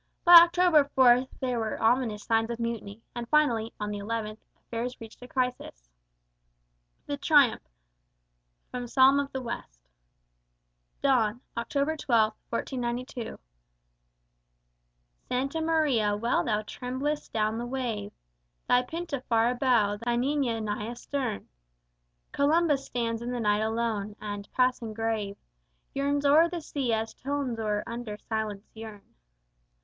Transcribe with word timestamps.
By 0.25 0.39
October 0.41 0.85
4 0.95 1.27
there 1.41 1.59
were 1.59 1.79
ominous 1.79 2.23
signs 2.23 2.49
of 2.49 2.59
mutiny, 2.59 3.03
and 3.13 3.29
finally, 3.29 3.71
on 3.79 3.91
the 3.91 3.99
11th, 3.99 4.39
affairs 4.57 4.99
reached 4.99 5.21
a 5.21 5.27
crisis. 5.27 5.91
THE 7.05 7.17
TRIUMPH 7.17 7.61
From 8.71 8.87
"Psalm 8.87 9.19
of 9.19 9.31
the 9.31 9.43
West" 9.43 9.79
[Dawn, 11.03 11.41
October 11.55 11.95
12, 11.95 12.33
1492] 12.49 13.37
Santa 15.29 15.61
Maria, 15.61 16.15
well 16.15 16.43
thou 16.43 16.63
tremblest 16.63 17.31
down 17.31 17.59
the 17.59 17.65
wave, 17.67 18.11
Thy 18.67 18.81
Pinta 18.81 19.21
far 19.29 19.51
abow, 19.53 19.97
thy 19.99 20.17
Niña 20.17 20.63
nigh 20.63 20.87
astern: 20.87 21.47
Columbus 22.31 22.85
stands 22.87 23.21
in 23.21 23.29
the 23.31 23.39
night 23.39 23.61
alone, 23.61 24.15
and, 24.19 24.51
passing 24.51 24.95
grave, 24.95 25.37
Yearns 25.93 26.25
o'er 26.25 26.49
the 26.49 26.59
sea 26.61 26.91
as 26.91 27.13
tones 27.13 27.59
o'er 27.59 27.83
under 27.85 28.17
silence 28.17 28.65
yearn. 28.73 29.03